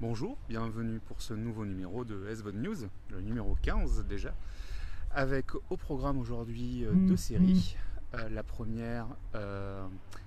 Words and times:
Bonjour, 0.00 0.38
bienvenue 0.48 0.98
pour 0.98 1.20
ce 1.20 1.34
nouveau 1.34 1.66
numéro 1.66 2.06
de 2.06 2.34
SVOD 2.34 2.54
News, 2.54 2.88
le 3.10 3.20
numéro 3.20 3.54
15 3.60 4.06
déjà, 4.06 4.34
avec 5.10 5.54
au 5.68 5.76
programme 5.76 6.16
aujourd'hui 6.16 6.86
euh, 6.86 6.92
deux 6.94 7.18
séries. 7.18 7.76
Euh, 8.14 8.30
la 8.30 8.42
première 8.42 9.08
euh, 9.34 9.86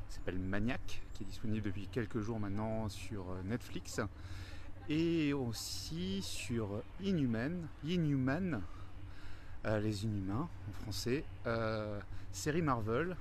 s'appelle 0.10 0.38
Maniac, 0.38 1.02
qui 1.14 1.24
est 1.24 1.26
disponible 1.26 1.64
depuis 1.64 1.88
quelques 1.88 2.20
jours 2.20 2.40
maintenant 2.40 2.88
sur 2.88 3.26
Netflix, 3.46 4.00
et 4.90 5.34
aussi 5.34 6.22
sur 6.22 6.84
Inhuman, 7.02 7.68
Inhuman, 7.84 8.62
les 9.66 10.06
Inhumains 10.06 10.50
en 10.70 10.84
français, 10.84 11.26
série 12.32 12.62
Marvel, 12.62 13.18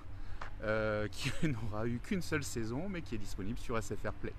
qui 1.10 1.32
n'aura 1.48 1.86
eu 1.86 1.98
qu'une 1.98 2.20
seule 2.20 2.44
saison, 2.44 2.90
mais 2.90 3.00
qui 3.00 3.14
est 3.14 3.18
disponible 3.18 3.58
sur 3.58 3.82
SFR 3.82 4.12
Play. 4.12 4.34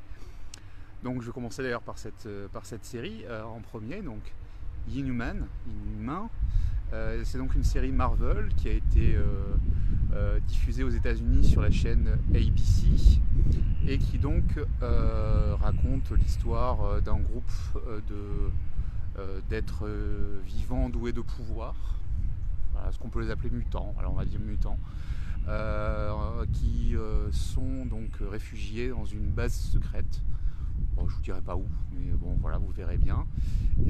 Donc 1.03 1.21
je 1.21 1.27
vais 1.27 1.33
commencer 1.33 1.61
d'ailleurs 1.61 1.81
par 1.81 1.97
cette, 1.97 2.25
euh, 2.27 2.47
série 2.81 3.25
euh, 3.25 3.43
en 3.43 3.59
premier, 3.59 4.01
donc 4.01 4.21
Inhuman. 4.89 5.47
Euh, 6.93 7.21
c'est 7.25 7.37
donc 7.37 7.55
une 7.55 7.63
série 7.63 7.91
Marvel 7.91 8.49
qui 8.55 8.69
a 8.69 8.71
été 8.71 9.17
diffusée 10.47 10.83
aux 10.83 10.89
États-Unis 10.89 11.43
sur 11.43 11.61
la 11.61 11.71
chaîne 11.71 12.17
ABC 12.33 13.19
et 13.87 13.97
qui 13.97 14.19
donc 14.19 14.43
raconte 15.59 16.11
l'histoire 16.11 17.01
d'un 17.01 17.17
groupe 17.17 17.51
d'êtres 19.49 19.89
vivants 20.45 20.89
doués 20.89 21.13
de 21.13 21.21
pouvoir, 21.21 21.75
ce 22.91 22.99
qu'on 22.99 23.09
peut 23.09 23.21
les 23.21 23.31
appeler 23.31 23.49
mutants, 23.49 23.95
alors 23.97 24.13
on 24.13 24.17
va 24.17 24.25
dire 24.25 24.39
mutants, 24.39 24.77
qui 26.53 26.95
sont 27.31 27.85
donc 27.85 28.11
réfugiés 28.21 28.89
dans 28.89 29.05
une 29.05 29.25
base 29.25 29.53
secrète. 29.53 30.21
Bon, 31.03 31.09
je 31.09 31.15
vous 31.15 31.21
dirai 31.21 31.41
pas 31.41 31.57
où, 31.57 31.65
mais 31.91 32.13
bon 32.13 32.37
voilà, 32.39 32.57
vous 32.57 32.71
verrez 32.71 32.97
bien, 32.97 33.27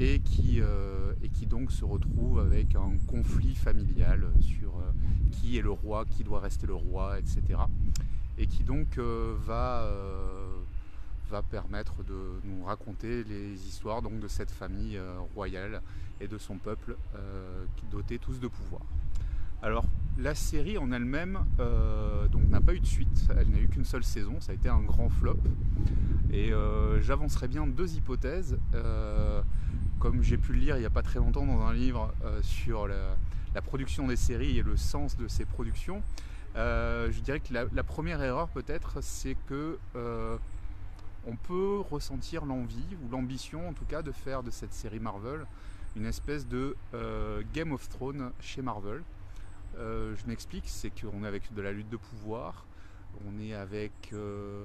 et 0.00 0.18
qui, 0.18 0.60
euh, 0.60 1.12
et 1.22 1.28
qui 1.28 1.46
donc 1.46 1.70
se 1.70 1.84
retrouvent 1.84 2.40
avec 2.40 2.74
un 2.74 2.90
conflit 3.06 3.54
familial 3.54 4.32
sur 4.40 4.70
euh, 4.70 4.90
qui 5.30 5.56
est 5.56 5.62
le 5.62 5.70
roi, 5.70 6.06
qui 6.06 6.24
doit 6.24 6.40
rester 6.40 6.66
le 6.66 6.74
roi, 6.74 7.20
etc. 7.20 7.60
Et 8.36 8.48
qui 8.48 8.64
donc 8.64 8.98
euh, 8.98 9.36
va, 9.46 9.88
va 11.30 11.42
permettre 11.42 12.02
de 12.02 12.40
nous 12.42 12.64
raconter 12.64 13.22
les 13.22 13.64
histoires 13.64 14.02
donc, 14.02 14.18
de 14.18 14.26
cette 14.26 14.50
famille 14.50 14.98
royale 15.36 15.82
et 16.20 16.26
de 16.26 16.36
son 16.36 16.58
peuple 16.58 16.96
doté 17.92 18.18
tous 18.18 18.40
de 18.40 18.48
pouvoir. 18.48 18.82
Alors 19.62 19.84
la 20.18 20.34
série 20.34 20.78
en 20.78 20.92
elle-même 20.92 21.40
euh, 21.58 22.26
n'a 22.48 22.60
pas 22.60 22.74
eu 22.74 22.80
de 22.80 22.86
suite, 22.86 23.26
elle 23.36 23.48
n'a 23.50 23.58
eu 23.58 23.68
qu'une 23.68 23.84
seule 23.84 24.04
saison, 24.04 24.40
ça 24.40 24.52
a 24.52 24.54
été 24.54 24.68
un 24.68 24.80
grand 24.80 25.08
flop. 25.08 25.38
Et 26.32 26.52
euh, 26.52 27.00
j'avancerai 27.02 27.48
bien 27.48 27.66
deux 27.66 27.94
hypothèses, 27.94 28.58
euh, 28.74 29.42
comme 29.98 30.22
j'ai 30.22 30.38
pu 30.38 30.52
le 30.52 30.58
lire 30.58 30.76
il 30.76 30.80
n'y 30.80 30.86
a 30.86 30.90
pas 30.90 31.02
très 31.02 31.18
longtemps 31.18 31.46
dans 31.46 31.62
un 31.62 31.72
livre 31.72 32.12
sur 32.42 32.86
la, 32.86 33.62
production 33.62 34.06
des 34.08 34.16
séries 34.16 34.58
et 34.58 34.62
le 34.62 34.76
sens 34.76 35.16
de 35.16 35.28
ces 35.28 35.44
productions. 35.44 36.02
Je 36.54 37.20
dirais 37.20 37.40
que 37.40 37.52
la, 37.52 37.64
la 37.72 37.82
première 37.82 38.22
erreur 38.22 38.48
peut-être, 38.48 39.02
c'est 39.02 39.36
que 39.48 39.78
on 41.26 41.36
peut 41.36 41.80
ressentir 41.90 42.44
l'envie 42.44 42.96
ou 43.02 43.10
l'ambition 43.10 43.68
en 43.68 43.72
tout 43.72 43.86
cas 43.86 44.02
de 44.02 44.12
faire 44.12 44.42
de 44.42 44.50
cette 44.50 44.74
série 44.74 45.00
Marvel 45.00 45.46
une 45.96 46.06
espèce 46.06 46.46
de 46.46 46.76
Game 47.54 47.72
of 47.72 47.88
Thrones 47.88 48.32
chez 48.40 48.62
Marvel. 48.62 49.02
Euh, 49.78 50.14
je 50.16 50.26
m'explique, 50.26 50.68
c'est 50.68 50.90
qu'on 50.90 51.24
est 51.24 51.26
avec 51.26 51.52
de 51.52 51.62
la 51.62 51.72
lutte 51.72 51.88
de 51.88 51.96
pouvoir, 51.96 52.66
on 53.26 53.40
est 53.40 53.54
avec 53.54 53.92
euh, 54.12 54.64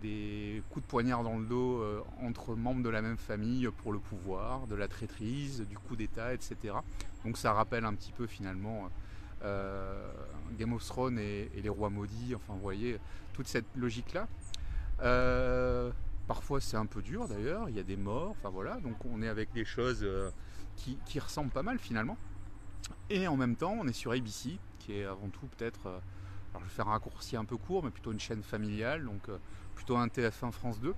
des 0.00 0.62
coups 0.70 0.84
de 0.84 0.90
poignard 0.90 1.22
dans 1.22 1.38
le 1.38 1.44
dos 1.44 1.80
euh, 1.80 2.02
entre 2.22 2.54
membres 2.54 2.82
de 2.82 2.88
la 2.88 3.02
même 3.02 3.18
famille 3.18 3.68
pour 3.78 3.92
le 3.92 3.98
pouvoir, 3.98 4.66
de 4.66 4.74
la 4.74 4.88
traîtrise, 4.88 5.60
du 5.62 5.76
coup 5.78 5.96
d'État, 5.96 6.32
etc. 6.32 6.74
Donc 7.24 7.36
ça 7.36 7.52
rappelle 7.52 7.84
un 7.84 7.94
petit 7.94 8.12
peu 8.12 8.26
finalement 8.26 8.88
Game 10.56 10.72
of 10.72 10.84
Thrones 10.86 11.18
et, 11.18 11.50
les 11.60 11.68
rois 11.68 11.90
maudits, 11.90 12.34
enfin 12.36 12.54
vous 12.54 12.60
voyez, 12.60 12.98
toute 13.32 13.48
cette 13.48 13.66
logique-là. 13.74 14.28
Parfois 16.28 16.60
c'est 16.60 16.76
un 16.76 16.86
peu 16.86 17.02
dur 17.02 17.26
d'ailleurs, 17.26 17.68
il 17.68 17.76
y 17.76 17.80
a 17.80 17.82
des 17.82 17.96
morts, 17.96 18.30
enfin 18.30 18.50
voilà, 18.50 18.76
donc 18.76 19.04
on 19.04 19.20
est 19.20 19.28
avec 19.28 19.52
des 19.52 19.64
choses 19.64 20.06
qui 20.76 21.18
ressemblent 21.18 21.50
pas 21.50 21.64
mal 21.64 21.78
finalement. 21.78 22.16
Et 23.10 23.28
en 23.28 23.36
même 23.36 23.56
temps, 23.56 23.76
on 23.78 23.86
est 23.86 23.92
sur 23.92 24.12
ABC, 24.12 24.58
qui 24.78 24.94
est 24.94 25.04
avant 25.04 25.28
tout 25.28 25.46
peut-être, 25.46 25.86
euh, 25.86 25.98
alors 26.50 26.62
je 26.62 26.68
vais 26.68 26.74
faire 26.74 26.88
un 26.88 26.92
raccourci 26.92 27.36
un 27.36 27.44
peu 27.44 27.56
court, 27.56 27.84
mais 27.84 27.90
plutôt 27.90 28.12
une 28.12 28.20
chaîne 28.20 28.42
familiale, 28.42 29.04
donc 29.04 29.28
euh, 29.28 29.38
plutôt 29.74 29.96
un 29.96 30.06
TF1 30.06 30.50
France 30.52 30.80
2. 30.80 30.94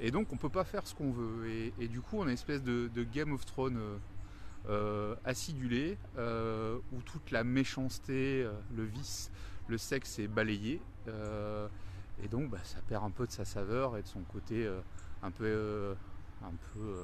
Et 0.00 0.10
donc 0.10 0.32
on 0.32 0.36
peut 0.36 0.48
pas 0.48 0.64
faire 0.64 0.86
ce 0.86 0.94
qu'on 0.94 1.12
veut. 1.12 1.72
Et, 1.78 1.88
du 1.88 2.00
coup, 2.00 2.18
on 2.18 2.22
a 2.22 2.26
une 2.26 2.30
espèce 2.30 2.62
de, 2.62 2.88
Game 3.12 3.32
of 3.32 3.44
Thrones 3.44 3.78
euh, 4.68 5.14
acidulé, 5.24 5.98
où 6.16 7.02
toute 7.02 7.30
la 7.30 7.44
méchanceté, 7.44 8.48
le 8.74 8.84
vice, 8.84 9.30
le 9.68 9.78
sexe 9.78 10.18
est 10.18 10.28
balayé. 10.28 10.80
et 11.06 12.28
donc 12.28 12.50
bah, 12.50 12.58
ça 12.64 12.80
perd 12.88 13.04
un 13.04 13.10
peu 13.10 13.26
de 13.26 13.32
sa 13.32 13.44
saveur 13.44 13.96
et 13.96 14.02
de 14.02 14.08
son 14.08 14.22
côté 14.22 14.68
un 15.22 15.30
peu, 15.30 15.94
un 16.42 16.54
peu 16.74 16.96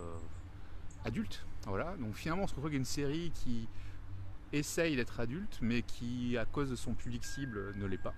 adulte. 1.04 1.44
Voilà. 1.66 1.94
Donc 1.98 2.14
finalement, 2.14 2.44
on 2.44 2.46
se 2.46 2.52
retrouve 2.52 2.66
avec 2.66 2.78
une 2.78 2.84
série 2.84 3.30
qui 3.32 3.68
essaye 4.52 4.96
d'être 4.96 5.20
adulte, 5.20 5.58
mais 5.60 5.82
qui, 5.82 6.36
à 6.38 6.44
cause 6.44 6.70
de 6.70 6.76
son 6.76 6.94
public 6.94 7.24
cible, 7.24 7.74
ne 7.76 7.86
l'est 7.86 7.98
pas. 7.98 8.14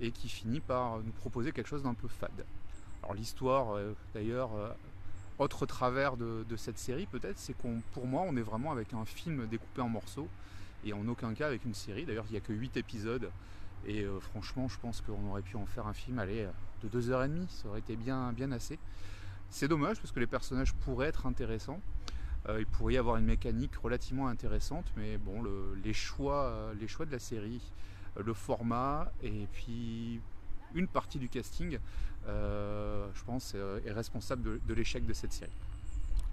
Et 0.00 0.10
qui 0.10 0.28
finit 0.28 0.60
par 0.60 0.98
nous 0.98 1.12
proposer 1.12 1.52
quelque 1.52 1.68
chose 1.68 1.82
d'un 1.82 1.94
peu 1.94 2.08
fade. 2.08 2.44
Alors 3.02 3.14
l'histoire, 3.14 3.76
euh, 3.76 3.94
d'ailleurs, 4.14 4.54
euh, 4.54 4.70
autre 5.38 5.66
travers 5.66 6.16
de, 6.16 6.44
cette 6.56 6.78
série 6.78 7.06
peut-être, 7.06 7.38
c'est 7.38 7.54
qu'on, 7.54 7.82
pour 7.92 8.06
moi, 8.06 8.22
on 8.26 8.36
est 8.36 8.42
vraiment 8.42 8.72
avec 8.72 8.94
un 8.94 9.04
film 9.04 9.46
découpé 9.46 9.80
en 9.80 9.88
morceaux 9.88 10.28
et 10.84 10.92
en 10.92 11.06
aucun 11.08 11.34
cas 11.34 11.46
avec 11.46 11.64
une 11.64 11.74
série. 11.74 12.04
D'ailleurs, 12.04 12.24
il 12.28 12.32
n'y 12.32 12.38
a 12.38 12.40
que 12.40 12.52
8 12.52 12.76
épisodes 12.76 13.30
et 13.86 14.02
euh, 14.02 14.18
franchement, 14.20 14.68
je 14.68 14.78
pense 14.78 15.00
qu'on 15.00 15.30
aurait 15.30 15.42
pu 15.42 15.56
en 15.56 15.66
faire 15.66 15.86
un 15.86 15.92
film 15.92 16.18
allez, 16.18 16.44
euh, 16.44 16.50
de 16.82 17.00
2h30, 17.00 17.48
ça 17.48 17.68
aurait 17.68 17.78
été 17.78 17.96
bien, 17.96 18.32
bien 18.32 18.50
assez. 18.52 18.78
C'est 19.50 19.68
dommage 19.68 20.00
parce 20.00 20.10
que 20.12 20.20
les 20.20 20.26
personnages 20.26 20.74
pourraient 20.74 21.08
être 21.08 21.26
intéressants. 21.26 21.80
Euh, 22.48 22.60
il 22.60 22.66
pourrait 22.66 22.94
y 22.94 22.98
avoir 22.98 23.16
une 23.16 23.24
mécanique 23.24 23.74
relativement 23.76 24.28
intéressante, 24.28 24.84
mais 24.96 25.18
bon, 25.18 25.42
le- 25.42 25.76
les, 25.82 25.92
choix, 25.92 26.44
euh, 26.44 26.74
les 26.74 26.86
choix 26.86 27.06
de 27.06 27.12
la 27.12 27.18
série, 27.18 27.60
euh, 28.16 28.22
le 28.22 28.34
format 28.34 29.10
et 29.22 29.46
puis 29.52 30.20
une 30.74 30.86
partie 30.86 31.18
du 31.18 31.28
casting, 31.28 31.78
je 32.26 33.24
pense, 33.24 33.54
est 33.54 33.92
responsable 33.92 34.60
de, 34.66 34.74
l'échec 34.74 35.06
de 35.06 35.12
cette 35.12 35.32
série. 35.32 35.52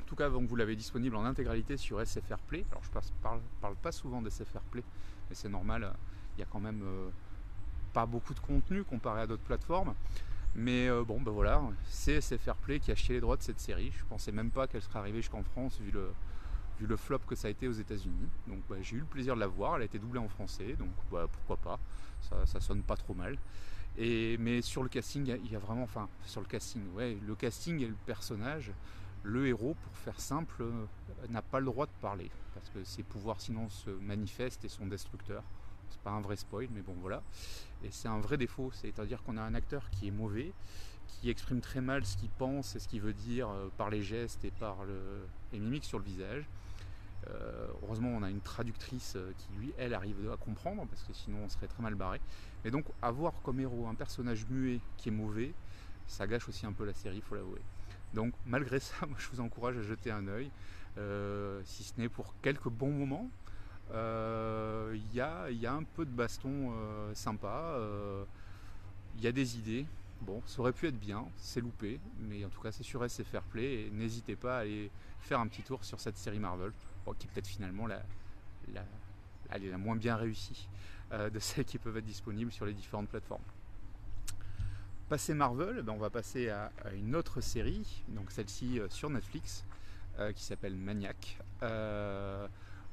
En 0.02 0.06
tout 0.06 0.16
cas, 0.16 0.28
vous 0.28 0.56
l'avez 0.56 0.76
disponible 0.76 1.16
en 1.16 1.24
intégralité 1.24 1.78
sur 1.78 2.02
SFR 2.02 2.40
Play. 2.48 2.66
Alors, 2.72 2.84
je 2.84 2.90
ne 2.90 3.40
parle, 3.62 3.76
pas 3.76 3.92
souvent 3.92 4.22
de 4.22 4.30
SFR 4.30 4.62
Play, 4.72 4.84
mais 5.30 5.36
c'est 5.36 5.50
normal, 5.50 5.94
il 6.36 6.42
y 6.42 6.44
a 6.44 6.48
quand 6.52 6.60
même 6.60 6.84
pas 7.94 8.06
beaucoup 8.06 8.34
de 8.34 8.40
contenu 8.40 8.84
comparé 8.84 9.22
à 9.22 9.28
d'autres 9.28 9.44
plateformes. 9.44 9.94
Mais 10.56 10.88
euh, 10.88 11.04
bon, 11.04 11.20
ben 11.20 11.32
voilà, 11.32 11.62
c'est 11.86 12.22
SFR 12.22 12.56
Play 12.56 12.80
qui 12.80 12.92
a 12.92 12.94
acheté 12.94 13.14
les 13.14 13.22
droits 13.22 13.38
de 13.38 13.42
cette 13.42 13.60
série. 13.60 13.92
Je 13.98 14.06
pensais 14.06 14.32
même 14.32 14.52
pas 14.52 14.68
qu'elle 14.68 14.82
serait 14.82 15.00
arrivée 15.00 15.22
jusqu'en 15.22 15.44
France 15.44 15.80
vu 15.80 15.92
le, 15.92 16.98
flop 16.98 17.20
que 17.28 17.36
ça 17.36 17.48
a 17.48 17.52
été 17.52 17.68
aux 17.68 17.74
États-Unis. 17.74 18.30
Donc 18.48 18.60
bah, 18.70 18.76
j'ai 18.82 18.98
eu 18.98 19.00
le 19.00 19.06
plaisir 19.06 19.36
de 19.36 19.40
la 19.40 19.48
voir. 19.48 19.76
Elle 19.76 19.82
a 19.84 19.86
été 19.86 19.98
doublée 19.98 20.20
en 20.20 20.28
français, 20.30 20.74
donc 20.74 20.92
bah, 21.12 21.28
pourquoi 21.32 21.58
pas. 21.58 21.80
Ça, 22.46 22.60
sonne 22.62 22.84
pas 22.84 22.96
trop 22.98 23.14
mal. 23.14 23.38
Mais 23.98 24.62
sur 24.62 24.84
le 24.84 24.90
casting, 24.90 25.26
il 25.26 25.30
y 25.30 25.34
a- 25.34 25.38
il 25.38 25.52
y, 25.52 25.56
a 25.56 25.60
vraiment, 25.60 25.84
enfin, 25.84 26.08
sur 26.26 26.42
le 26.42 26.48
casting, 26.48 26.82
ouais, 26.94 27.18
le 27.26 27.36
casting 27.36 27.80
et 27.82 27.88
le 27.88 27.96
personnage, 28.06 28.72
le 29.24 29.48
héros, 29.48 29.76
pour 29.82 29.98
faire 29.98 30.20
simple, 30.20 30.62
euh, 30.62 30.86
n'a 31.30 31.42
pas 31.42 31.60
le 31.60 31.66
droit 31.66 31.86
de 31.86 31.92
parler 32.02 32.30
parce 32.54 32.70
que 32.70 32.84
ses 32.84 33.04
pouvoirs 33.04 33.40
sinon 33.40 33.70
se 33.70 33.90
manifestent 33.90 34.64
et 34.66 34.70
sont 34.70 34.86
destructeurs. 34.86 35.44
C'est 35.94 36.02
pas 36.02 36.12
un 36.12 36.22
vrai 36.22 36.36
spoil, 36.36 36.68
mais 36.72 36.82
bon 36.82 36.96
voilà. 37.00 37.22
Et 37.84 37.92
c'est 37.92 38.08
un 38.08 38.20
vrai 38.20 38.38
défaut, 38.38 38.72
c'est-à-dire 38.72 39.22
qu'on 39.24 39.38
a 39.38 39.42
un 39.42 39.54
acteur 39.54 39.90
qui 39.92 40.08
est 40.08 40.12
mauvais, 40.12 40.54
qui 41.08 41.30
exprime 41.30 41.62
très 41.62 41.82
mal 41.82 42.04
ce 42.06 42.18
qu'il 42.18 42.32
pense 42.32 42.76
et 42.76 42.80
ce 42.80 42.88
qu'il 42.88 43.02
veut 43.02 43.14
dire 43.14 43.50
euh, 43.50 43.70
par 43.78 43.90
les 43.92 44.02
gestes 44.02 44.44
et 44.44 44.52
par 44.52 44.86
le- 44.86 45.28
les 45.52 45.60
mimiques 45.60 45.86
sur 45.86 46.00
le 46.00 46.06
visage. 46.06 46.50
Euh, 47.30 47.68
heureusement, 47.84 48.10
on 48.10 48.24
a 48.24 48.30
une 48.30 48.42
traductrice 48.42 49.14
euh, 49.16 49.34
qui, 49.38 49.54
lui, 49.54 49.74
elle, 49.78 49.94
arrive 49.94 50.30
à 50.32 50.38
comprendre, 50.38 50.86
parce 50.90 51.04
que 51.04 51.14
sinon 51.14 51.40
on 51.46 51.50
serait 51.50 51.68
très 51.68 51.84
mal 51.84 51.96
barré. 51.96 52.20
Mais 52.64 52.72
donc, 52.72 52.86
avoir 53.02 53.42
comme 53.44 53.60
héros 53.60 53.88
un 53.88 53.96
personnage 53.96 54.46
muet 54.48 54.82
qui 54.98 55.10
est 55.10 55.12
mauvais, 55.14 55.54
ça 56.08 56.28
gâche 56.28 56.50
aussi 56.50 56.66
un 56.66 56.74
peu 56.74 56.86
la 56.86 56.94
série, 56.94 57.18
il 57.18 57.22
faut 57.22 57.36
l'avouer. 57.36 57.62
Donc, 58.14 58.34
malgré 58.46 58.80
ça, 58.80 58.96
moi, 59.08 59.18
je 59.20 59.28
vous 59.30 59.40
encourage 59.42 59.78
à 59.78 59.82
jeter 59.84 60.12
un 60.12 60.28
œil, 60.28 60.52
si 61.66 61.84
ce 61.84 61.94
n'est 62.00 62.10
pour 62.10 62.36
quelques 62.42 62.70
bons 62.70 62.92
moments. 62.92 63.30
Euh, 63.94 64.96
Il 64.96 65.16
y, 65.16 65.22
a, 65.22 65.50
il 65.50 65.58
y 65.58 65.68
a 65.68 65.74
un 65.74 65.84
peu 65.84 66.06
de 66.06 66.12
baston 66.12 66.72
euh, 66.72 67.14
sympa, 67.14 67.74
euh, 67.76 68.24
il 69.18 69.24
y 69.24 69.28
a 69.28 69.32
des 69.32 69.58
idées. 69.58 69.86
Bon, 70.22 70.42
ça 70.46 70.62
aurait 70.62 70.72
pu 70.72 70.88
être 70.88 71.00
bien, 71.00 71.26
c'est 71.38 71.60
loupé, 71.62 72.00
mais 72.20 72.46
en 72.46 72.50
tout 72.50 72.62
cas 72.62 72.72
c'est 72.72 72.84
sur 72.84 73.08
SFR 73.08 73.42
Play 73.42 73.84
et 73.84 73.90
n'hésitez 73.92 74.36
pas 74.36 74.58
à 74.58 74.60
aller 74.62 74.90
faire 75.20 75.40
un 75.40 75.48
petit 75.48 75.64
tour 75.64 75.84
sur 75.84 76.00
cette 76.00 76.18
série 76.18 76.40
Marvel, 76.40 76.72
qui 77.20 77.28
est 77.28 77.30
peut-être 77.30 77.48
finalement 77.48 77.88
la, 77.88 78.02
la, 78.74 78.86
la 79.58 79.78
moins 79.78 79.98
bien 79.98 80.16
réussie 80.16 80.68
euh, 81.12 81.30
de 81.30 81.40
celles 81.40 81.66
qui 81.66 81.78
peuvent 81.78 81.98
être 81.98 82.06
disponibles 82.06 82.52
sur 82.52 82.66
les 82.66 82.74
différentes 82.74 83.10
plateformes. 83.10 83.44
Passé 85.10 85.34
Marvel, 85.34 85.82
ben, 85.82 85.94
on 85.94 85.98
va 85.98 86.10
passer 86.10 86.50
à, 86.50 86.72
une 86.96 87.16
autre 87.16 87.42
série, 87.42 88.04
donc 88.08 88.32
celle-ci 88.32 88.80
sur 88.90 89.10
Netflix, 89.10 89.66
qui 90.36 90.44
s'appelle 90.44 90.76
Maniac, 90.76 91.38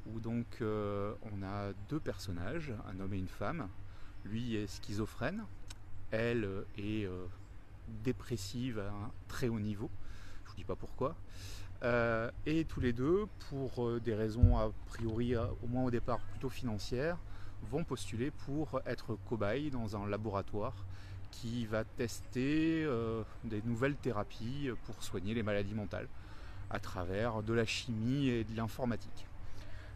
où 0.07 0.21
donc 0.21 0.63
on 0.63 1.43
a 1.43 1.73
deux 1.89 2.01
personnages, 2.01 2.73
un 2.89 3.01
homme 3.01 3.15
et 3.15 3.19
une 3.19 3.29
femme. 3.29 3.69
Lui 4.25 4.57
est 4.57 4.67
schizophrène, 4.67 5.45
elle 6.11 6.65
est 6.79 7.09
dépressive 8.05 8.79
à 8.79 8.89
un 8.89 9.11
très 9.29 9.49
haut 9.49 9.61
niveau. 9.61 9.91
Je 10.45 10.49
ne 10.49 10.51
vous 10.51 10.57
dis 10.57 10.65
pas 10.65 10.77
pourquoi. 10.77 11.17
Euh, 11.83 12.31
et 12.45 12.65
tous 12.65 12.81
les 12.81 12.93
deux, 12.93 13.27
pour 13.49 13.87
euh, 13.87 14.01
des 14.01 14.15
raisons 14.15 14.59
a 14.59 14.71
priori, 14.87 15.35
euh, 15.35 15.47
au 15.63 15.67
moins 15.67 15.85
au 15.85 15.91
départ 15.91 16.21
plutôt 16.21 16.51
financières, 16.51 17.17
vont 17.71 17.85
postuler 17.85 18.31
pour 18.31 18.81
être 18.87 19.17
cobayes 19.29 19.71
dans 19.71 19.97
un 19.97 20.07
laboratoire 20.07 20.75
qui 21.31 21.67
va 21.67 21.85
tester 21.85 22.89
des 23.45 23.63
nouvelles 23.63 23.95
thérapies 23.95 24.71
pour 24.85 25.01
soigner 25.03 25.33
les 25.33 25.45
maladies 25.45 25.75
mentales 25.75 26.09
à 26.71 26.81
travers 26.81 27.43
de 27.43 27.53
la 27.53 27.65
chimie 27.65 28.29
et 28.29 28.43
de 28.43 28.57
l'informatique. 28.57 29.27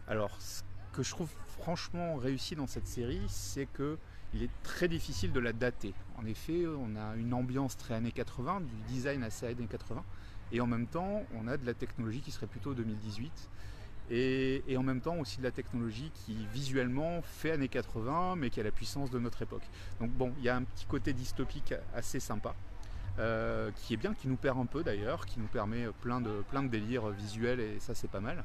Alors, 0.06 0.36
ce 0.40 0.62
que 0.92 1.02
je 1.02 1.10
trouve 1.10 1.30
franchement 1.58 2.16
réussi 2.16 2.54
dans 2.54 2.66
cette 2.66 2.86
série, 2.86 3.22
c'est 3.28 3.66
que 3.66 3.98
il 4.34 4.42
est 4.42 4.50
très 4.64 4.88
difficile 4.88 5.32
de 5.32 5.40
la 5.40 5.52
dater. 5.52 5.94
En 6.16 6.26
effet, 6.26 6.66
on 6.66 6.96
a 6.96 7.14
une 7.16 7.32
ambiance 7.32 7.76
très 7.76 7.94
années 7.94 8.10
80, 8.10 8.62
du 8.62 8.92
design 8.92 9.22
assez 9.22 9.46
années 9.46 9.68
80, 9.70 10.02
et 10.52 10.60
en 10.60 10.66
même 10.66 10.86
temps, 10.86 11.22
on 11.36 11.46
a 11.46 11.56
de 11.56 11.64
la 11.64 11.72
technologie 11.72 12.20
qui 12.20 12.32
serait 12.32 12.48
plutôt 12.48 12.74
2018, 12.74 13.50
et, 14.10 14.62
en 14.76 14.82
même 14.82 15.00
temps 15.00 15.16
aussi 15.16 15.38
de 15.38 15.44
la 15.44 15.50
technologie 15.50 16.10
qui 16.14 16.46
visuellement 16.52 17.22
fait 17.22 17.52
années 17.52 17.68
80, 17.68 18.36
mais 18.36 18.50
qui 18.50 18.60
a 18.60 18.62
la 18.62 18.72
puissance 18.72 19.10
de 19.10 19.18
notre 19.18 19.40
époque. 19.42 19.62
Donc 20.00 20.10
bon, 20.10 20.32
il 20.38 20.44
y 20.44 20.48
a 20.48 20.56
un 20.56 20.64
petit 20.64 20.84
côté 20.84 21.12
dystopique 21.12 21.74
assez 21.94 22.20
sympa. 22.20 22.54
Euh, 23.20 23.70
qui 23.76 23.94
est 23.94 23.96
bien, 23.96 24.12
qui 24.12 24.26
nous 24.26 24.36
perd 24.36 24.58
un 24.58 24.66
peu 24.66 24.82
d'ailleurs, 24.82 25.24
qui 25.24 25.38
nous 25.38 25.46
permet 25.46 25.86
plein 26.00 26.20
de, 26.20 26.42
plein 26.50 26.64
de 26.64 26.68
délires 26.68 27.06
visuels 27.10 27.60
et 27.60 27.78
ça 27.78 27.94
c'est 27.94 28.10
pas 28.10 28.18
mal. 28.18 28.42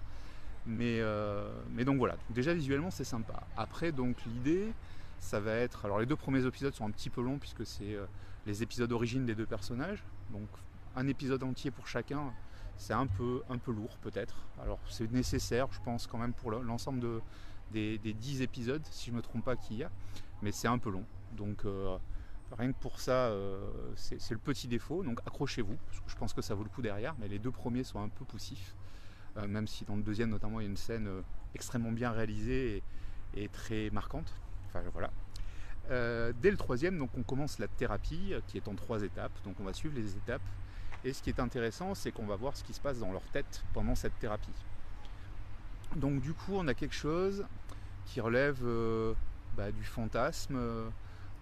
Mais, 0.65 0.99
euh, 0.99 1.49
mais 1.71 1.85
donc 1.85 1.97
voilà, 1.97 2.17
déjà 2.29 2.53
visuellement 2.53 2.91
c'est 2.91 3.03
sympa. 3.03 3.47
Après 3.57 3.91
donc 3.91 4.17
l'idée 4.25 4.73
ça 5.19 5.39
va 5.39 5.53
être. 5.53 5.85
Alors 5.85 5.99
les 5.99 6.05
deux 6.05 6.15
premiers 6.15 6.45
épisodes 6.45 6.73
sont 6.73 6.85
un 6.85 6.91
petit 6.91 7.09
peu 7.09 7.21
longs 7.21 7.37
puisque 7.37 7.65
c'est 7.65 7.95
euh, 7.95 8.05
les 8.45 8.63
épisodes 8.63 8.89
d'origine 8.89 9.25
des 9.25 9.35
deux 9.35 9.45
personnages. 9.45 10.03
Donc 10.31 10.47
un 10.95 11.07
épisode 11.07 11.43
entier 11.43 11.71
pour 11.71 11.87
chacun, 11.87 12.33
c'est 12.77 12.93
un 12.93 13.07
peu, 13.07 13.41
un 13.49 13.57
peu 13.57 13.71
lourd 13.71 13.97
peut-être. 14.01 14.35
Alors 14.61 14.79
c'est 14.89 15.11
nécessaire, 15.11 15.67
je 15.71 15.79
pense, 15.81 16.07
quand 16.07 16.17
même 16.17 16.33
pour 16.33 16.51
l'ensemble 16.51 16.99
de, 16.99 17.21
des, 17.71 17.97
des 17.97 18.13
10 18.13 18.41
épisodes, 18.41 18.85
si 18.91 19.07
je 19.07 19.11
ne 19.11 19.17
me 19.17 19.21
trompe 19.21 19.45
pas 19.45 19.55
qu'il 19.55 19.77
y 19.77 19.83
a. 19.83 19.91
Mais 20.41 20.51
c'est 20.51 20.67
un 20.67 20.77
peu 20.77 20.89
long. 20.89 21.05
Donc 21.33 21.65
euh, 21.65 21.97
rien 22.57 22.71
que 22.71 22.79
pour 22.79 22.99
ça, 22.99 23.31
c'est 23.95 24.31
le 24.31 24.37
petit 24.37 24.67
défaut. 24.67 25.03
Donc 25.03 25.19
accrochez-vous, 25.25 25.77
parce 25.87 25.99
que 25.99 26.09
je 26.09 26.15
pense 26.15 26.33
que 26.33 26.41
ça 26.41 26.53
vaut 26.53 26.63
le 26.63 26.69
coup 26.69 26.81
derrière. 26.81 27.15
Mais 27.19 27.27
les 27.27 27.39
deux 27.39 27.51
premiers 27.51 27.83
sont 27.83 28.01
un 28.01 28.09
peu 28.09 28.25
poussifs. 28.25 28.75
Même 29.47 29.67
si 29.67 29.85
dans 29.85 29.95
le 29.95 30.03
deuxième 30.03 30.29
notamment 30.29 30.59
il 30.59 30.63
y 30.63 30.65
a 30.67 30.69
une 30.69 30.77
scène 30.77 31.09
extrêmement 31.55 31.91
bien 31.91 32.11
réalisée 32.11 32.83
et 33.35 33.47
très 33.49 33.89
marquante. 33.91 34.33
Enfin 34.67 34.81
voilà. 34.93 35.11
Euh, 35.91 36.33
dès 36.39 36.51
le 36.51 36.57
troisième, 36.57 36.97
donc 36.97 37.09
on 37.17 37.23
commence 37.23 37.57
la 37.57 37.67
thérapie 37.67 38.33
qui 38.47 38.57
est 38.57 38.67
en 38.67 38.75
trois 38.75 39.03
étapes. 39.03 39.31
Donc 39.43 39.55
on 39.59 39.63
va 39.63 39.73
suivre 39.73 39.95
les 39.95 40.15
étapes. 40.15 40.41
Et 41.03 41.13
ce 41.13 41.23
qui 41.23 41.29
est 41.29 41.39
intéressant, 41.39 41.95
c'est 41.95 42.11
qu'on 42.11 42.25
va 42.25 42.35
voir 42.35 42.57
ce 42.57 42.63
qui 42.63 42.73
se 42.73 42.81
passe 42.81 42.99
dans 42.99 43.11
leur 43.11 43.23
tête 43.31 43.63
pendant 43.73 43.95
cette 43.95 44.17
thérapie. 44.19 44.51
Donc 45.95 46.21
du 46.21 46.33
coup, 46.33 46.53
on 46.53 46.67
a 46.67 46.73
quelque 46.73 46.95
chose 46.95 47.45
qui 48.05 48.21
relève 48.21 48.59
euh, 48.63 49.13
bah, 49.55 49.71
du 49.71 49.83
fantasme, 49.83 50.59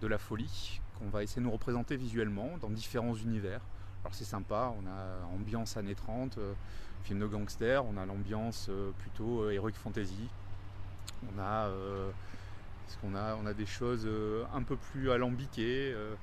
de 0.00 0.06
la 0.06 0.18
folie, 0.18 0.80
qu'on 0.98 1.08
va 1.08 1.22
essayer 1.22 1.40
de 1.40 1.46
nous 1.46 1.52
représenter 1.52 1.96
visuellement 1.96 2.56
dans 2.58 2.70
différents 2.70 3.14
univers. 3.14 3.60
Alors 4.04 4.14
c'est 4.14 4.24
sympa, 4.24 4.72
on 4.80 4.86
a 4.86 5.26
ambiance 5.34 5.76
années 5.76 5.94
30, 5.94 6.38
euh, 6.38 6.54
film 7.02 7.18
de 7.18 7.26
gangster, 7.26 7.84
on 7.84 7.96
a 7.96 8.06
l'ambiance 8.06 8.70
plutôt 8.98 9.50
heroic 9.50 9.74
fantasy, 9.74 10.28
on 11.34 11.38
a 11.38 11.70
qu'on 12.96 13.14
a, 13.14 13.36
on 13.36 13.46
a 13.46 13.54
des 13.54 13.66
choses 13.66 14.04
euh, 14.06 14.44
un 14.54 14.62
peu 14.62 14.76
plus 14.76 15.10
alambiquées. 15.10 15.92
Euh, 15.94 16.14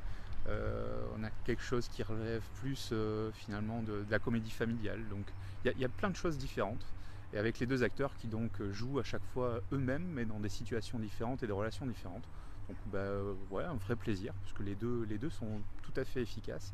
euh, 0.47 1.03
on 1.17 1.23
a 1.23 1.29
quelque 1.43 1.61
chose 1.61 1.87
qui 1.87 2.03
relève 2.03 2.43
plus 2.61 2.93
finalement 3.33 3.81
de, 3.81 4.05
la 4.09 4.19
comédie 4.19 4.51
familiale. 4.51 5.07
Donc 5.09 5.25
il 5.63 5.79
y, 5.79 5.85
a 5.85 5.89
plein 5.89 6.09
de 6.09 6.15
choses 6.15 6.37
différentes. 6.37 6.85
Et 7.33 7.37
avec 7.37 7.59
les 7.59 7.65
deux 7.65 7.83
acteurs 7.83 8.15
qui 8.17 8.27
donc 8.27 8.61
jouent 8.71 8.99
à 8.99 9.03
chaque 9.03 9.25
fois 9.33 9.59
eux-mêmes, 9.71 10.05
mais 10.05 10.25
dans 10.25 10.39
des 10.39 10.49
situations 10.49 10.99
différentes 10.99 11.41
et 11.41 11.47
des 11.47 11.53
relations 11.53 11.87
différentes. 11.87 12.23
Donc 12.67 12.77
bah, 12.85 13.09
ouais, 13.49 13.63
un 13.63 13.73
vrai 13.73 13.95
plaisir, 13.95 14.33
puisque 14.43 14.59
les 14.59 14.75
deux, 14.75 15.03
les 15.09 15.17
deux 15.17 15.31
sont 15.31 15.61
tout 15.81 15.99
à 15.99 16.05
fait 16.05 16.21
efficaces. 16.21 16.73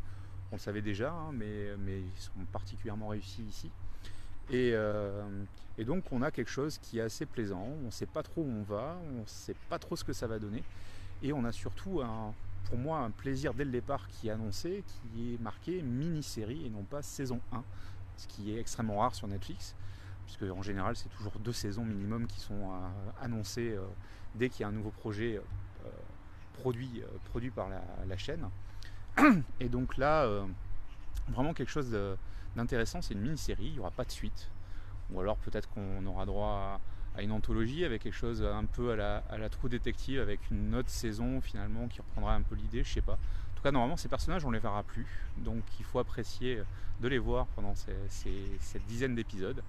On 0.52 0.56
le 0.56 0.60
savait 0.60 0.82
déjà, 0.82 1.12
hein, 1.12 1.32
mais, 1.32 1.68
ils 1.88 2.22
sont 2.22 2.32
particulièrement 2.52 3.10
réussis 3.10 3.44
ici. 3.44 3.72
Euh, 4.54 5.44
et, 5.78 5.86
donc 5.86 6.12
on 6.12 6.22
a 6.22 6.32
quelque 6.32 6.50
chose 6.50 6.78
qui 6.78 7.00
est 7.00 7.02
assez 7.02 7.26
plaisant, 7.26 7.64
on 7.82 7.86
ne 7.86 7.92
sait 7.92 8.06
pas 8.06 8.22
trop 8.22 8.42
où 8.42 8.50
on 8.50 8.64
va, 8.64 8.98
on 9.14 9.22
ne 9.22 9.26
sait 9.26 9.56
pas 9.70 9.80
trop 9.80 9.96
ce 9.96 10.04
que 10.04 10.14
ça 10.14 10.28
va 10.28 10.40
donner. 10.40 10.64
Et 11.24 11.32
on 11.32 11.46
a 11.46 11.52
surtout 11.52 12.02
un, 12.02 12.34
pour 12.66 12.78
moi 12.78 13.00
un 13.00 13.12
plaisir 13.12 13.54
dès 13.54 13.64
le 13.64 13.72
départ 13.72 14.08
qui 14.08 14.28
est 14.28 14.32
annoncé, 14.32 14.84
qui 15.14 15.36
est 15.36 15.42
marqué 15.42 15.82
mini-série 15.82 16.66
et 16.66 16.70
non 16.70 16.84
pas 16.84 17.02
saison 17.02 17.40
1, 17.54 17.64
ce 18.18 18.28
qui 18.28 18.54
est 18.54 18.60
extrêmement 18.60 19.00
rare 19.00 19.16
sur 19.16 19.28
Netflix, 19.28 19.76
puisque 20.26 20.44
en 20.44 20.62
général 20.62 20.98
c'est 20.98 21.10
toujours 21.10 21.40
deux 21.40 21.54
saisons 21.54 21.86
minimum 21.86 22.28
qui 22.28 22.40
sont 22.42 22.72
euh, 22.72 22.90
annoncées 23.22 23.72
euh, 23.72 23.86
dès 24.36 24.50
qu'il 24.50 24.62
y 24.62 24.64
a 24.66 24.68
un 24.68 24.74
nouveau 24.74 24.92
projet 24.92 25.40
produit 26.62 27.50
par 27.50 27.70
la, 27.70 28.18
chaîne. 28.18 28.48
Et 29.60 29.70
donc 29.70 29.98
là, 29.98 30.28
vraiment 31.30 31.54
quelque 31.54 31.70
chose 31.70 31.96
d'intéressant, 32.56 33.02
c'est 33.02 33.14
une 33.14 33.22
mini-série, 33.22 33.66
il 33.66 33.74
n'y 33.74 33.80
aura 33.80 33.92
pas 33.92 34.06
de 34.06 34.12
suite. 34.12 34.50
Ou 35.12 35.20
alors 35.20 35.38
peut-être 35.38 35.70
qu'on 35.70 36.06
aura 36.06 36.26
droit 36.26 36.80
à, 37.16 37.22
une 37.22 37.32
anthologie 37.32 37.84
avec 37.84 38.04
quelque 38.04 38.16
chose 38.16 38.42
un 38.42 38.66
peu 38.66 38.92
à 38.92 38.96
la, 38.96 39.24
à 39.30 39.50
trou 39.50 39.68
détective, 39.68 40.20
avec 40.20 40.40
une 40.50 40.74
autre 40.76 40.90
saison 40.90 41.42
finalement 41.42 41.88
qui 41.88 42.00
reprendra 42.00 42.36
un 42.36 42.42
peu 42.42 42.56
l'idée, 42.56 42.84
je 42.84 42.94
sais 42.94 43.02
pas. 43.02 43.14
En 43.14 43.56
tout 43.56 43.64
cas, 43.64 43.72
normalement, 43.72 43.98
ces 43.98 44.08
personnages, 44.08 44.46
on 44.46 44.52
les 44.52 44.60
verra 44.60 44.84
plus. 44.84 45.06
Donc 45.38 45.64
il 45.80 45.86
faut 45.86 46.00
apprécier 46.00 46.62
de 47.02 47.08
les 47.08 47.20
voir 47.20 47.48
pendant 47.48 47.76
cette 47.76 48.86
dizaine 48.88 49.16
d'épisodes. 49.16 49.62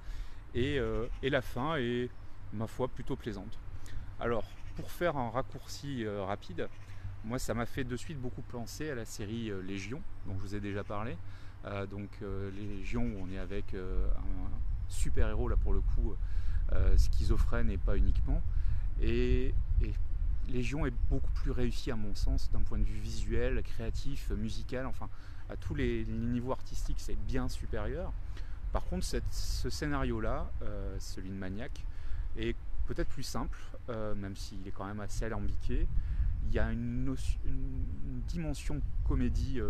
Et, 0.55 0.79
euh, 0.79 1.07
et, 1.23 1.31
la 1.31 1.41
fin 1.41 1.77
est, 1.77 2.11
ma 2.53 2.67
foi, 2.67 2.89
plutôt 2.89 3.17
plaisante. 3.17 3.59
Alors, 4.21 4.45
pour 4.77 4.91
faire 4.91 5.17
un 5.17 5.31
raccourci 5.31 6.05
euh, 6.05 6.25
rapide, 6.25 6.69
moi, 7.25 7.39
ça 7.39 7.55
m'a 7.55 7.67
fait 7.67 7.85
de 7.85 7.97
suite 7.97 8.21
beaucoup 8.21 8.43
penser 8.43 8.91
à 8.91 8.95
la 8.95 9.05
série 9.05 9.51
euh, 9.51 9.63
Légion, 9.63 10.03
dont 10.27 10.35
je 10.35 10.41
vous 10.41 10.55
ai 10.55 10.61
déjà 10.61 10.83
parlé. 10.85 11.17
Euh, 11.65 11.87
donc 11.87 12.11
euh, 12.23 12.51
les 12.57 12.67
Légions 12.67 13.05
où 13.05 13.25
on 13.25 13.31
est 13.31 13.39
avec 13.39 13.75
euh, 13.75 14.09
un 14.17 14.51
super 14.89 15.29
héros 15.29 15.49
là 15.49 15.57
pour 15.57 15.73
le 15.73 15.81
coup 15.81 16.15
schizophrène 16.97 17.71
et 17.71 17.77
pas 17.77 17.99
uniquement. 17.99 18.43
Et, 19.01 19.55
Légion 20.49 20.87
est 20.87 20.95
beaucoup 21.09 21.31
plus 21.33 21.53
réussi 21.53 21.93
à 21.93 21.97
mon 21.97 22.17
sens 22.17 22.51
d'un 22.51 22.63
point 22.63 22.79
de 22.79 22.85
vue 22.85 22.99
visuel, 22.99 23.63
créatif, 23.63 24.31
musical, 24.31 24.87
enfin 24.87 25.09
à 25.49 25.57
tous 25.57 25.75
les, 25.75 26.05
niveaux 26.07 26.51
artistiques 26.51 26.97
c'est 26.99 27.15
bien 27.15 27.49
supérieur. 27.49 28.13
Par 28.73 28.85
contre 28.87 29.05
ce 29.05 29.71
scénario-là, 29.71 30.51
celui 30.99 31.29
de 31.29 31.35
Maniac, 31.35 31.85
est 32.37 32.57
peut-être 32.87 33.09
plus 33.09 33.23
simple, 33.23 33.59
même 34.17 34.35
s'il 34.35 34.67
est 34.67 34.73
quand 34.73 34.87
même 34.87 35.01
assez 35.01 35.27
alambiqué. 35.27 35.87
Il 36.49 36.55
y 36.55 36.59
a 36.59 36.71
une, 36.71 37.15
dimension 38.29 38.81
comédie 39.05 39.61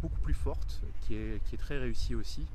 beaucoup 0.00 0.20
plus 0.20 0.34
forte, 0.34 0.82
qui 1.00 1.14
est, 1.14 1.56
très 1.58 1.78
réussie 1.78 2.14
aussi. 2.14 2.46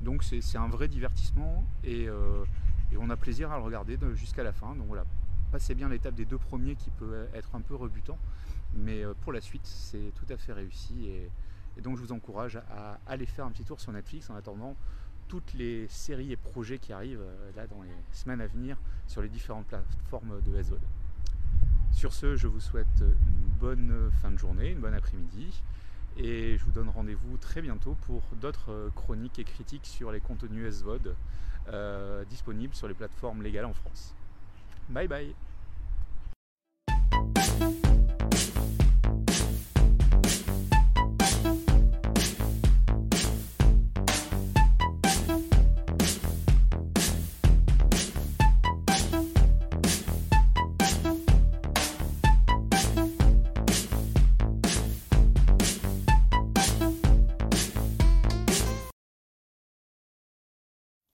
Donc 0.00 0.22
c'est 0.24 0.58
un 0.58 0.68
vrai 0.68 0.88
divertissement 0.88 1.64
et, 1.84 2.08
euh, 2.08 2.44
et, 2.92 2.96
on 2.96 3.10
a 3.10 3.16
plaisir 3.16 3.52
à 3.52 3.58
le 3.58 3.64
regarder 3.64 3.98
jusqu'à 4.14 4.42
la 4.42 4.52
fin. 4.52 4.74
Donc 4.74 4.86
voilà, 4.86 5.04
passez 5.52 5.74
bien 5.74 5.88
l'étape 5.88 6.14
des 6.14 6.24
deux 6.24 6.38
premiers 6.38 6.74
qui 6.74 6.90
peut 6.90 7.26
être 7.34 7.54
un 7.54 7.60
peu 7.60 7.74
rebutant, 7.74 8.18
mais 8.74 9.04
euh, 9.04 9.12
pour 9.20 9.32
la 9.32 9.40
suite 9.40 9.66
c'est 9.66 10.12
tout 10.14 10.32
à 10.32 10.36
fait 10.36 10.52
réussi 10.52 11.06
et, 11.06 11.30
donc 11.82 11.96
je 11.96 12.02
vous 12.02 12.12
encourage 12.12 12.56
à 12.56 12.98
aller 13.06 13.26
faire 13.26 13.46
un 13.46 13.50
petit 13.50 13.64
tour 13.64 13.80
sur 13.80 13.92
Netflix 13.92 14.28
en 14.28 14.34
attendant 14.34 14.76
toutes 15.28 15.54
les 15.54 15.86
séries 15.88 16.32
et 16.32 16.36
projets 16.36 16.78
qui 16.78 16.92
arrivent 16.92 17.22
euh, 17.22 17.52
là 17.54 17.66
dans 17.66 17.82
les 17.82 17.94
semaines 18.12 18.40
à 18.40 18.46
venir 18.46 18.76
sur 19.06 19.22
les 19.22 19.28
différentes 19.28 19.66
plateformes 19.66 20.40
de 20.42 20.62
SVOD. 20.62 20.80
Sur 21.92 22.12
ce, 22.14 22.36
je 22.36 22.46
vous 22.46 22.60
souhaite 22.60 22.86
une 23.00 23.48
bonne 23.58 24.10
fin 24.22 24.30
de 24.30 24.38
journée, 24.38 24.70
une 24.70 24.80
bonne 24.80 24.94
après-midi 24.94 25.62
et 26.16 26.56
je 26.56 26.64
vous 26.64 26.72
donne 26.72 26.88
rendez-vous 26.88 27.36
très 27.38 27.62
bientôt 27.62 27.96
pour 28.06 28.22
d'autres 28.40 28.90
chroniques 28.94 29.38
et 29.38 29.44
critiques 29.44 29.86
sur 29.86 30.10
les 30.12 30.20
contenus 30.20 30.74
SVOD 30.74 31.14
euh, 31.68 32.24
disponibles 32.24 32.74
sur 32.74 32.88
les 32.88 32.94
plateformes 32.94 33.42
légales 33.42 33.66
en 33.66 33.74
France. 33.74 34.14
Bye 34.88 35.08
bye 35.08 35.34